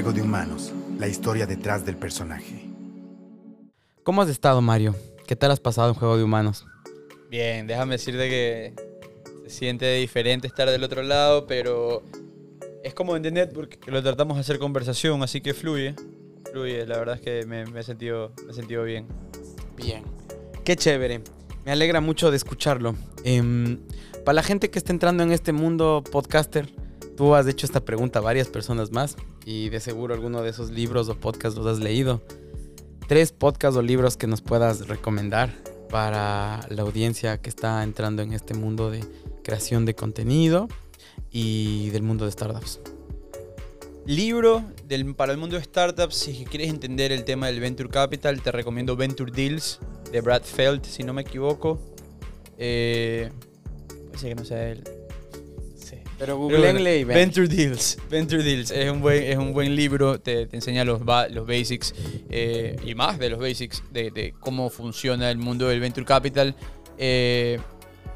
Juego 0.00 0.14
de 0.14 0.22
Humanos, 0.22 0.72
la 0.98 1.08
historia 1.08 1.44
detrás 1.44 1.84
del 1.84 1.94
personaje. 1.94 2.64
¿Cómo 4.02 4.22
has 4.22 4.30
estado, 4.30 4.62
Mario? 4.62 4.96
¿Qué 5.26 5.36
tal 5.36 5.50
has 5.50 5.60
pasado 5.60 5.90
en 5.90 5.94
Juego 5.94 6.16
de 6.16 6.24
Humanos? 6.24 6.64
Bien, 7.30 7.66
déjame 7.66 7.96
decirte 7.96 8.30
que 8.30 8.72
se 9.44 9.50
siente 9.50 9.96
diferente 9.96 10.46
estar 10.46 10.70
del 10.70 10.82
otro 10.84 11.02
lado, 11.02 11.46
pero 11.46 12.02
es 12.82 12.94
como 12.94 13.14
en 13.14 13.22
The 13.22 13.30
Network, 13.30 13.78
que 13.78 13.90
lo 13.90 14.02
tratamos 14.02 14.38
de 14.38 14.40
hacer 14.40 14.58
conversación, 14.58 15.22
así 15.22 15.42
que 15.42 15.52
fluye. 15.52 15.94
Fluye, 16.50 16.86
la 16.86 16.96
verdad 16.96 17.16
es 17.16 17.20
que 17.20 17.44
me, 17.44 17.66
me 17.66 17.80
he, 17.80 17.82
sentido, 17.82 18.32
me 18.46 18.52
he 18.52 18.54
sentido 18.54 18.84
bien. 18.84 19.06
Bien. 19.76 20.02
Qué 20.64 20.76
chévere. 20.76 21.20
Me 21.66 21.72
alegra 21.72 22.00
mucho 22.00 22.30
de 22.30 22.38
escucharlo. 22.38 22.94
Em, 23.22 23.78
para 24.24 24.36
la 24.36 24.42
gente 24.42 24.70
que 24.70 24.78
está 24.78 24.92
entrando 24.92 25.22
en 25.24 25.30
este 25.30 25.52
mundo 25.52 26.02
podcaster, 26.10 26.70
tú 27.18 27.34
has 27.34 27.46
hecho 27.46 27.66
esta 27.66 27.84
pregunta 27.84 28.20
a 28.20 28.22
varias 28.22 28.48
personas 28.48 28.92
más 28.92 29.18
y 29.44 29.68
de 29.68 29.80
seguro 29.80 30.14
alguno 30.14 30.42
de 30.42 30.50
esos 30.50 30.70
libros 30.70 31.08
o 31.08 31.14
podcasts 31.14 31.58
los 31.58 31.66
has 31.66 31.78
leído. 31.78 32.22
Tres 33.08 33.32
podcasts 33.32 33.76
o 33.76 33.82
libros 33.82 34.16
que 34.16 34.26
nos 34.26 34.40
puedas 34.40 34.88
recomendar 34.88 35.52
para 35.90 36.60
la 36.68 36.82
audiencia 36.82 37.38
que 37.38 37.50
está 37.50 37.82
entrando 37.82 38.22
en 38.22 38.32
este 38.32 38.54
mundo 38.54 38.90
de 38.90 39.04
creación 39.42 39.84
de 39.84 39.94
contenido 39.94 40.68
y 41.30 41.90
del 41.90 42.02
mundo 42.02 42.24
de 42.24 42.32
startups. 42.32 42.80
Libro 44.06 44.64
del, 44.86 45.14
para 45.14 45.32
el 45.32 45.38
mundo 45.38 45.56
de 45.56 45.62
startups, 45.62 46.14
si 46.14 46.44
quieres 46.44 46.68
entender 46.68 47.12
el 47.12 47.24
tema 47.24 47.48
del 47.48 47.60
Venture 47.60 47.90
Capital, 47.90 48.40
te 48.40 48.50
recomiendo 48.50 48.96
Venture 48.96 49.30
Deals 49.30 49.78
de 50.10 50.20
Brad 50.20 50.42
Feld, 50.42 50.84
si 50.84 51.02
no 51.02 51.12
me 51.12 51.22
equivoco. 51.22 51.80
Eh, 52.58 53.30
parece 54.10 54.34
no 54.34 54.42
él. 54.56 54.99
Pero 56.20 56.36
googleenle 56.36 56.98
y 56.98 57.04
Venture 57.04 57.48
Deals. 57.48 57.96
Venture 58.10 58.42
Deals 58.42 58.70
es 58.70 58.90
un 58.90 59.00
buen, 59.00 59.22
es 59.22 59.38
un 59.38 59.54
buen 59.54 59.74
libro, 59.74 60.20
te, 60.20 60.46
te 60.46 60.56
enseña 60.56 60.84
los, 60.84 61.00
los 61.30 61.46
basics 61.46 61.94
eh, 62.28 62.76
y 62.84 62.94
más 62.94 63.18
de 63.18 63.30
los 63.30 63.40
basics 63.40 63.82
de, 63.90 64.10
de, 64.10 64.34
cómo 64.38 64.68
funciona 64.68 65.30
el 65.30 65.38
mundo 65.38 65.66
del 65.68 65.80
Venture 65.80 66.04
Capital 66.04 66.54
eh, 66.98 67.58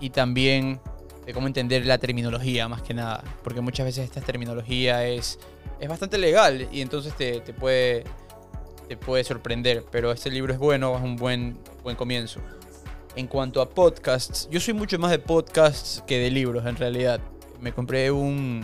y 0.01 0.11
también 0.11 0.81
de 1.25 1.33
cómo 1.33 1.47
entender 1.47 1.87
la 1.87 1.97
terminología 1.97 2.69
más 2.69 2.83
que 2.83 2.93
nada, 2.93 3.25
porque 3.43 3.63
muchas 3.63 3.87
veces 3.87 4.05
esta 4.05 4.21
terminología 4.21 5.07
es, 5.07 5.39
es 5.81 5.89
bastante 5.89 6.19
legal 6.19 6.69
y 6.71 6.83
entonces 6.83 7.17
te, 7.17 7.41
te 7.41 7.55
puede 7.55 8.05
te 8.87 8.99
puede 8.99 9.25
sorprender, 9.25 9.83
pero 9.91 10.13
este 10.13 10.31
libro 10.31 10.53
es 10.53 10.59
bueno, 10.59 10.95
es 10.95 11.03
un 11.03 11.17
buen, 11.17 11.57
buen 11.83 11.97
comienzo. 11.97 12.41
En 13.17 13.29
cuanto 13.29 13.63
a 13.63 13.71
podcasts, 13.71 14.47
yo 14.51 14.61
soy 14.61 14.75
mucho 14.75 14.99
más 14.99 15.11
de 15.11 15.19
podcasts 15.19 16.03
que 16.07 16.19
de 16.19 16.31
libros 16.31 16.67
en 16.67 16.77
realidad. 16.77 17.19
Me 17.65 17.73
compré 17.73 18.11
un, 18.11 18.63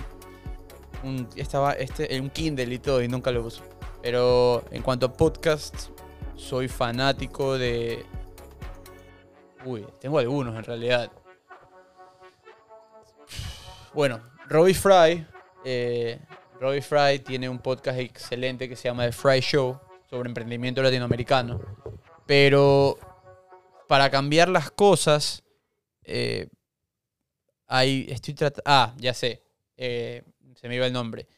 estaba 1.34 1.72
este 1.72 2.20
un 2.20 2.28
Kindle 2.28 2.74
y 2.74 2.78
todo 2.78 3.02
y 3.02 3.08
nunca 3.08 3.30
lo 3.30 3.42
uso. 3.46 3.62
Pero 4.02 4.62
en 4.70 4.82
cuanto 4.82 5.06
a 5.06 5.12
podcasts, 5.14 5.90
soy 6.36 6.68
fanático 6.68 7.56
de 7.56 8.04
Uy, 9.64 9.86
tengo 10.02 10.18
algunos 10.18 10.54
en 10.54 10.64
realidad. 10.64 11.10
Bueno, 13.94 14.20
Robbie 14.46 14.74
Fry. 14.74 15.26
Eh, 15.64 16.20
Fry 16.82 17.20
tiene 17.20 17.48
un 17.48 17.58
podcast 17.58 17.98
excelente 17.98 18.68
que 18.68 18.76
se 18.76 18.88
llama 18.90 19.06
The 19.06 19.12
Fry 19.12 19.40
Show 19.40 19.80
sobre 20.10 20.28
emprendimiento 20.28 20.82
latinoamericano. 20.82 21.58
Pero 22.26 22.98
para 23.88 24.10
cambiar 24.10 24.50
las 24.50 24.70
cosas, 24.70 25.42
eh, 26.04 26.48
hay, 27.70 28.06
estoy 28.08 28.34
Ah, 28.64 28.92
ya 28.98 29.14
sé. 29.14 29.42
Eh, 29.76 30.24
se 30.56 30.68
me 30.68 30.74
iba 30.74 30.86
el 30.86 30.92
nombre. 30.92 31.28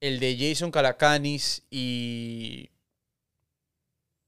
El 0.00 0.18
de 0.18 0.36
Jason 0.36 0.72
Calacanis 0.72 1.62
y 1.70 2.68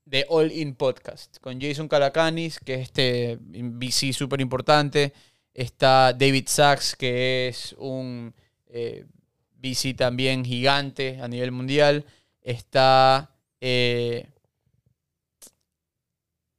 de 0.04 0.24
All 0.28 0.52
In 0.52 0.76
Podcast. 0.76 1.38
Con 1.40 1.60
Jason 1.60 1.88
Calacanis, 1.88 2.60
que 2.60 2.74
es 2.74 2.82
este 2.82 3.38
VC 3.40 4.12
súper 4.12 4.40
importante. 4.40 5.12
Está 5.52 6.12
David 6.12 6.46
Sachs, 6.46 6.94
que 6.94 7.48
es 7.48 7.74
un 7.76 8.32
eh, 8.68 9.04
VC 9.60 9.96
también 9.96 10.44
gigante 10.44 11.18
a 11.20 11.26
nivel 11.26 11.50
mundial. 11.50 12.06
Está. 12.40 13.34
Eh, 13.60 14.28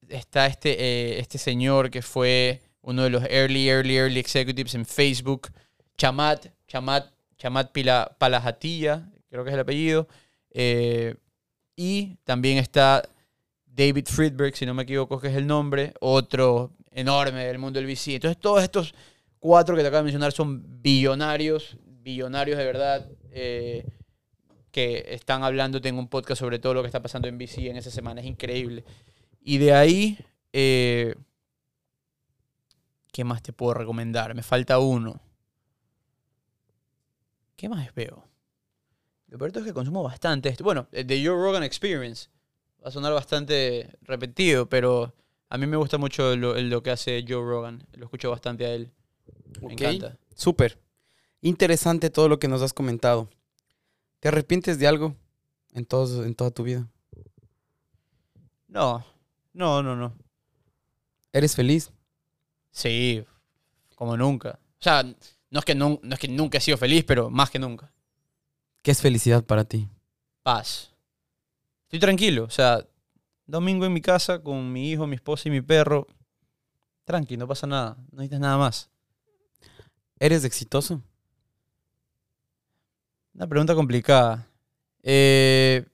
está 0.09 0.47
este, 0.47 1.19
este 1.19 1.38
señor 1.38 1.89
que 1.89 2.01
fue 2.01 2.69
uno 2.81 3.03
de 3.03 3.09
los 3.09 3.23
early, 3.29 3.69
early, 3.69 3.97
early 3.97 4.19
executives 4.19 4.75
en 4.75 4.85
Facebook. 4.85 5.50
Chamat, 5.97 6.47
Chamat, 6.67 7.12
Chamat 7.38 7.72
Pila, 7.72 8.16
Palajatilla, 8.17 9.09
creo 9.29 9.44
que 9.44 9.50
es 9.50 9.53
el 9.53 9.59
apellido. 9.59 10.07
Eh, 10.51 11.16
y 11.75 12.16
también 12.23 12.57
está 12.57 13.03
David 13.66 14.06
Friedberg, 14.07 14.56
si 14.56 14.66
no 14.66 14.73
me 14.73 14.84
equivoco, 14.84 15.19
que 15.19 15.28
es 15.28 15.35
el 15.35 15.47
nombre, 15.47 15.94
otro 16.00 16.72
enorme 16.91 17.45
del 17.45 17.59
mundo 17.59 17.79
del 17.79 17.88
VC. 17.88 18.16
Entonces, 18.16 18.40
todos 18.40 18.63
estos 18.63 18.94
cuatro 19.40 19.75
que 19.75 19.81
te 19.81 19.88
acabo 19.88 20.00
de 20.00 20.03
mencionar 20.03 20.31
son 20.31 20.81
billonarios, 20.81 21.78
billonarios 21.85 22.57
de 22.57 22.66
verdad, 22.66 23.09
eh, 23.31 23.85
que 24.72 25.06
están 25.09 25.44
hablando 25.44 25.79
en 25.81 25.97
un 25.97 26.07
podcast 26.07 26.40
sobre 26.40 26.59
todo 26.59 26.73
lo 26.73 26.81
que 26.81 26.88
está 26.88 27.01
pasando 27.01 27.28
en 27.28 27.38
VC 27.38 27.69
en 27.69 27.78
esa 27.78 27.91
semana. 27.91 28.22
Es 28.22 28.28
increíble. 28.28 28.84
Y 29.41 29.57
de 29.57 29.73
ahí, 29.73 30.17
eh, 30.53 31.16
¿qué 33.12 33.24
más 33.24 33.42
te 33.42 33.53
puedo 33.53 33.74
recomendar? 33.74 34.34
Me 34.36 34.44
falta 34.44 34.80
uno. 34.80 35.22
¿Qué 37.56 37.68
más 37.68 37.94
veo? 37.94 38.25
Lo 39.28 39.38
peor 39.38 39.56
es 39.56 39.64
que 39.64 39.74
consumo 39.74 40.02
bastante. 40.02 40.56
Bueno, 40.62 40.88
el 40.92 41.06
de 41.06 41.22
Your 41.22 41.38
Rogan 41.38 41.64
Experience. 41.64 42.30
Va 42.84 42.88
a 42.88 42.92
sonar 42.92 43.14
bastante 43.14 43.97
repetido, 44.02 44.68
pero 44.70 45.14
a 45.50 45.58
mí 45.58 45.68
me 45.68 45.78
gusta 45.78 45.97
mucho 45.97 46.36
lo, 46.36 46.84
que 46.84 46.92
hace 46.92 47.24
Joe 47.28 47.44
Rogan. 47.44 47.86
Lo 47.94 48.06
escucho 48.06 48.30
bastante 48.30 48.66
a 48.66 48.74
él. 48.74 48.92
Me 49.62 49.74
encanta. 49.74 50.18
Súper. 50.34 50.80
Interesante 51.41 52.09
todo 52.09 52.30
lo 52.30 52.40
que 52.40 52.47
nos 52.47 52.62
has 52.62 52.74
comentado. 52.74 53.30
¿Te 54.20 54.30
arrepientes 54.30 54.80
de 54.80 54.88
algo 54.88 55.16
en, 55.74 55.86
todo, 55.86 56.24
en 56.24 56.36
toda 56.36 56.52
tu 56.52 56.64
vida? 56.64 56.88
No, 58.68 59.06
no, 59.53 59.84
no, 59.84 59.96
no. 59.96 60.14
¿Eres 61.34 61.56
feliz? 61.56 61.91
Sí, 62.72 63.24
como 63.96 64.16
nunca. 64.16 64.59
O 64.80 64.81
sea, 64.84 65.03
no 65.03 65.59
es, 65.59 65.66
que 65.66 65.75
no, 65.75 66.00
no 66.02 66.13
es 66.13 66.19
que 66.19 66.28
nunca 66.28 66.57
he 66.57 66.62
sido 66.62 66.78
feliz, 66.78 67.03
pero 67.03 67.30
más 67.30 67.50
que 67.50 67.59
nunca. 67.59 67.91
¿Qué 68.81 68.91
es 68.91 69.02
felicidad 69.02 69.44
para 69.44 69.66
ti? 69.66 69.90
Paz. 70.44 70.94
Estoy 71.84 72.00
tranquilo, 72.00 72.44
o 72.44 72.50
sea, 72.50 72.85
domingo 73.46 73.85
en 73.85 73.94
mi 73.94 74.02
casa 74.02 74.41
con 74.41 74.72
mi 74.72 74.91
hijo, 74.91 75.08
mi 75.08 75.16
esposa 75.16 75.50
y 75.50 75.52
mi 75.52 75.62
perro. 75.62 76.08
Tranqui, 77.03 77.35
no 77.35 77.47
pasa 77.47 77.66
nada, 77.66 77.97
no 78.12 78.18
necesitas 78.18 78.40
nada 78.40 78.58
más. 78.58 78.90
¿Eres 80.19 80.44
exitoso? 80.44 81.02
Una 83.34 83.47
pregunta 83.47 83.74
complicada. 83.74 84.47
Eh, 85.02 85.85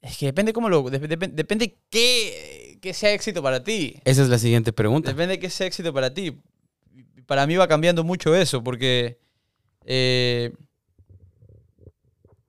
es 0.00 0.18
que 0.18 0.26
depende 0.26 0.52
cómo 0.52 0.68
lo. 0.68 0.88
Depende, 0.90 1.28
depende 1.28 1.78
qué, 1.90 2.55
qué, 2.86 2.94
sea 2.94 3.12
éxito 3.12 3.42
para 3.42 3.62
ti. 3.62 4.00
Esa 4.04 4.22
es 4.22 4.28
la 4.28 4.38
siguiente 4.38 4.72
pregunta. 4.72 5.10
Depende 5.10 5.34
de 5.34 5.40
qué 5.40 5.50
sea 5.50 5.66
éxito 5.66 5.92
para 5.92 6.12
ti. 6.12 6.38
Para 7.26 7.46
mí 7.46 7.56
va 7.56 7.66
cambiando 7.68 8.04
mucho 8.04 8.34
eso, 8.34 8.62
porque. 8.62 9.18
Eh, 9.84 10.52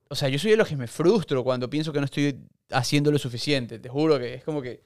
o 0.08 0.14
sea, 0.14 0.28
yo 0.28 0.38
soy 0.38 0.52
de 0.52 0.56
los 0.56 0.68
que 0.68 0.76
me 0.76 0.86
frustro 0.86 1.44
cuando 1.44 1.68
pienso 1.68 1.92
que 1.92 1.98
no 1.98 2.06
estoy 2.06 2.38
haciendo 2.70 3.10
lo 3.10 3.18
suficiente. 3.18 3.78
Te 3.78 3.88
juro 3.88 4.18
que 4.18 4.34
es 4.34 4.44
como 4.44 4.62
que 4.62 4.82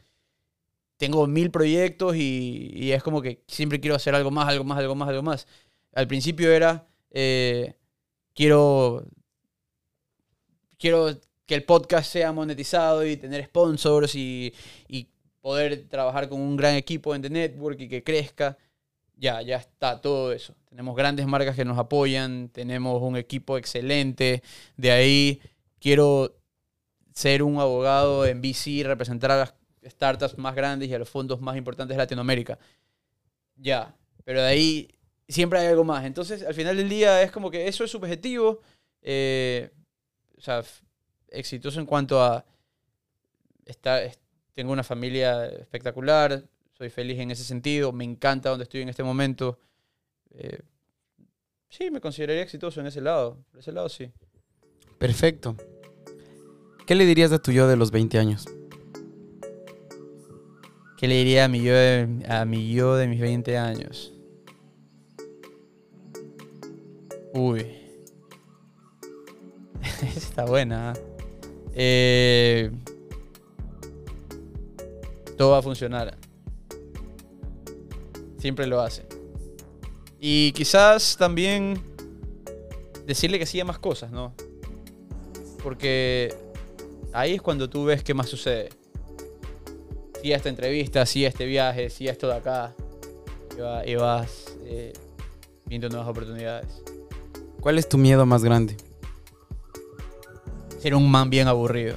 tengo 0.97 1.27
mil 1.27 1.51
proyectos 1.51 2.17
y, 2.17 2.71
y 2.75 2.93
es 2.93 3.03
como 3.03 3.23
que 3.23 3.43
siempre 3.47 3.81
quiero 3.81 3.97
hacer 3.97 4.15
algo 4.15 4.31
más, 4.31 4.49
algo 4.49 4.65
más, 4.65 4.79
algo 4.79 4.95
más, 4.95 5.09
algo 5.09 5.23
más. 5.23 5.47
Al 5.95 6.07
principio 6.07 6.51
era, 6.51 6.87
eh, 7.11 7.75
quiero, 8.35 9.05
quiero 10.79 11.21
que 11.47 11.55
el 11.55 11.65
podcast 11.65 12.11
sea 12.11 12.33
monetizado 12.33 13.07
y 13.07 13.17
tener 13.17 13.45
sponsors 13.45 14.15
y, 14.15 14.55
y, 14.89 15.09
poder 15.43 15.89
trabajar 15.89 16.29
con 16.29 16.41
un 16.41 16.57
gran 16.57 16.77
equipo 16.77 17.15
en 17.15 17.21
The 17.21 17.29
Network 17.29 17.79
y 17.81 17.89
que 17.89 18.03
crezca. 18.03 18.57
Ya, 19.17 19.43
ya 19.43 19.57
está 19.57 20.01
todo 20.01 20.33
eso. 20.33 20.55
Tenemos 20.71 20.97
grandes 20.97 21.27
marcas 21.27 21.55
que 21.55 21.65
nos 21.65 21.79
apoyan, 21.79 22.49
tenemos 22.49 23.03
un 23.03 23.17
equipo 23.17 23.59
excelente. 23.59 24.43
De 24.77 24.91
ahí 24.91 25.41
quiero 25.79 26.35
ser 27.13 27.43
un 27.43 27.59
abogado 27.61 28.25
en 28.25 28.41
VC, 28.41 28.85
representar 28.85 29.33
a 29.33 29.37
las 29.37 29.55
startups 29.85 30.39
más 30.39 30.55
grandes 30.55 30.89
y 30.89 30.95
a 30.95 30.99
los 30.99 31.11
fondos 31.11 31.41
más 31.41 31.57
importantes 31.57 31.95
de 31.97 32.03
Latinoamérica. 32.03 32.59
Ya, 33.57 33.95
pero 34.25 34.41
de 34.41 34.49
ahí 34.49 34.89
siempre 35.29 35.59
hay 35.59 35.67
algo 35.67 35.85
más. 35.85 36.05
Entonces, 36.05 36.43
al 36.43 36.55
final 36.55 36.77
del 36.77 36.89
día 36.89 37.23
es 37.23 37.31
como 37.31 37.51
que 37.51 37.69
eso 37.69 37.85
es 37.85 37.91
subjetivo. 37.91 38.61
Eh, 39.03 39.71
o 40.37 40.41
sea, 40.41 40.63
exitoso 41.29 41.81
en 41.81 41.87
cuanto 41.87 42.23
a... 42.23 42.45
tengo 44.55 44.73
una 44.73 44.83
familia 44.83 45.47
espectacular, 45.47 46.45
soy 46.73 46.91
feliz 46.91 47.19
en 47.19 47.31
ese 47.31 47.45
sentido, 47.45 47.93
me 47.93 48.05
encanta 48.05 48.51
donde 48.51 48.65
estoy 48.65 48.83
en 48.83 48.89
este 48.89 49.03
momento. 49.03 49.59
Eh, 50.31 50.61
sí, 51.69 51.91
me 51.91 52.01
consideraría 52.01 52.43
exitoso 52.43 52.81
en 52.81 52.87
ese 52.87 53.01
lado. 53.01 53.39
Por 53.51 53.61
ese 53.61 53.73
lado 53.73 53.89
sí. 53.89 54.11
Perfecto. 54.99 55.57
¿Qué 56.87 56.95
le 56.95 57.07
dirías 57.07 57.33
a 57.33 57.39
tu 57.39 57.53
yo 57.53 57.69
de 57.69 57.77
los 57.77 57.91
20 57.91 58.19
años? 58.19 58.47
¿Qué 60.99 61.09
le 61.09 61.17
diría 61.17 61.47
a 61.47 61.49
mi 61.49 61.63
yo 61.63 61.73
de, 61.75 62.25
a 62.29 62.45
mi 62.45 62.73
yo 62.73 62.97
de 62.97 63.09
mis 63.09 63.21
20 63.21 63.59
años? 63.59 64.13
Uy. 67.35 67.67
Está 70.17 70.45
buena. 70.45 70.95
¿eh? 71.75 72.71
Todo 75.37 75.51
va 75.53 75.59
a 75.59 75.63
funcionar. 75.63 76.17
Siempre 78.39 78.67
lo 78.67 78.81
hace. 78.81 79.05
Y 80.21 80.53
quizás 80.53 81.17
también 81.17 81.81
decirle 83.07 83.39
que 83.39 83.47
siga 83.47 83.65
más 83.65 83.79
cosas, 83.79 84.11
¿no? 84.13 84.35
Porque 85.63 86.35
ahí 87.13 87.35
es 87.35 87.43
cuando 87.43 87.69
tú 87.71 87.85
ves 87.85 88.03
qué 88.03 88.15
más 88.15 88.29
sucede. 88.29 88.71
Si 90.23 90.33
esta 90.33 90.49
entrevista, 90.49 91.05
si 91.07 91.25
este 91.25 91.45
viaje, 91.47 91.91
si 91.91 92.07
esto 92.09 92.29
de 92.29 92.35
acá. 92.35 92.75
Y, 93.57 93.61
va- 93.61 93.87
y 93.87 93.95
vas 93.97 94.57
eh, 94.65 94.93
viendo 95.67 95.89
nuevas 95.89 96.09
oportunidades. 96.09 96.83
¿Cuál 97.61 97.79
es 97.79 97.89
tu 97.89 97.99
miedo 97.99 98.25
más 98.27 98.43
grande? 98.45 98.77
Ser 100.81 100.95
un 100.95 101.09
man 101.11 101.31
bien 101.31 101.47
aburrido. 101.49 101.97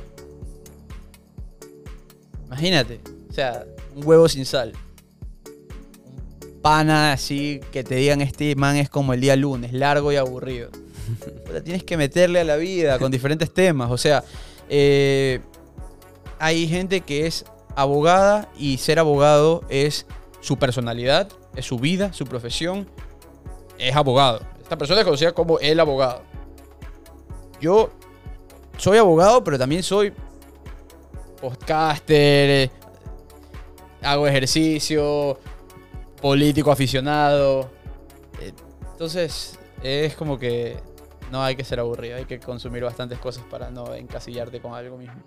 Imagínate. 2.48 3.00
O 3.36 3.38
sea, 3.38 3.66
un 3.94 4.08
huevo 4.08 4.30
sin 4.30 4.46
sal. 4.46 4.72
Un 6.42 6.62
pana 6.62 7.12
así 7.12 7.60
que 7.74 7.84
te 7.84 7.96
digan 7.96 8.22
este 8.22 8.56
man 8.56 8.78
es 8.78 8.90
como 8.90 9.14
el 9.14 9.20
día 9.20 9.36
lunes, 9.36 9.74
largo 9.74 10.10
y 10.14 10.16
aburrido. 10.16 10.70
Tienes 11.66 11.84
que 11.84 11.98
meterle 11.98 12.40
a 12.40 12.44
la 12.46 12.56
vida 12.56 12.98
con 12.98 13.12
diferentes 13.12 13.54
temas. 13.54 13.92
O 13.92 13.98
sea, 13.98 14.24
eh, 14.70 15.42
hay 16.40 16.66
gente 16.70 17.02
que 17.02 17.28
es 17.28 17.44
abogada 17.76 18.50
y 18.58 18.78
ser 18.78 19.00
abogado 19.00 19.66
es 19.68 20.06
su 20.40 20.56
personalidad, 20.56 21.28
es 21.58 21.66
su 21.66 21.78
vida, 21.78 22.14
su 22.14 22.24
profesión. 22.24 22.88
Es 23.78 23.98
abogado. 23.98 24.40
Esta 24.64 24.78
persona 24.78 25.02
es 25.02 25.06
conocida 25.06 25.34
como 25.34 25.60
el 25.60 25.78
abogado. 25.78 26.22
Yo 27.60 27.92
soy 28.78 28.98
abogado, 28.98 29.44
pero 29.44 29.60
también 29.60 29.84
soy 29.84 30.14
podcaster, 31.42 32.72
hago 34.06 34.28
ejercicio, 34.28 35.40
político 36.22 36.72
aficionado. 36.72 37.70
Eh, 38.42 38.54
Entonces, 38.92 39.60
es 39.84 40.16
como 40.16 40.38
que 40.40 40.78
no 41.32 41.44
hay 41.44 41.56
que 41.56 41.64
ser 41.64 41.80
aburrido, 41.80 42.18
hay 42.18 42.26
que 42.26 42.40
consumir 42.40 42.84
bastantes 42.84 43.20
cosas 43.20 43.44
para 43.50 43.70
no 43.70 43.94
encasillarte 43.94 44.62
con 44.62 44.74
algo 44.74 44.98
mismo. 44.98 45.22